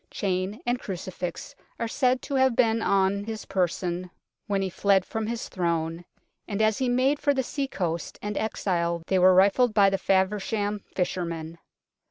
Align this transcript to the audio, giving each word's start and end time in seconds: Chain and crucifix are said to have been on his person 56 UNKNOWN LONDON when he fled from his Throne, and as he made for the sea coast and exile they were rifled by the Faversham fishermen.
Chain 0.09 0.61
and 0.65 0.79
crucifix 0.79 1.53
are 1.77 1.87
said 1.87 2.23
to 2.23 2.33
have 2.33 2.55
been 2.55 2.81
on 2.81 3.25
his 3.25 3.45
person 3.45 4.05
56 4.05 4.13
UNKNOWN 4.13 4.13
LONDON 4.13 4.43
when 4.47 4.61
he 4.63 4.69
fled 4.71 5.05
from 5.05 5.27
his 5.27 5.47
Throne, 5.47 6.05
and 6.47 6.59
as 6.59 6.79
he 6.79 6.89
made 6.89 7.19
for 7.19 7.35
the 7.35 7.43
sea 7.43 7.67
coast 7.67 8.17
and 8.19 8.35
exile 8.35 9.03
they 9.05 9.19
were 9.19 9.35
rifled 9.35 9.75
by 9.75 9.91
the 9.91 9.99
Faversham 9.99 10.83
fishermen. 10.95 11.59